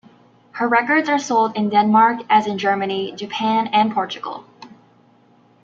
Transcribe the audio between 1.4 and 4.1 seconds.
in Denmark as in Germany, Japan and